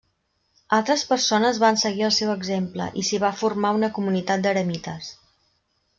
Altres 0.77 1.03
persones 1.09 1.59
van 1.65 1.77
seguir 1.83 2.07
el 2.09 2.15
seu 2.17 2.33
exemple, 2.37 2.89
i 3.03 3.07
s'hi 3.11 3.19
va 3.27 3.33
formar 3.43 3.77
una 3.81 3.91
comunitat 3.99 4.47
d'eremites. 4.47 5.13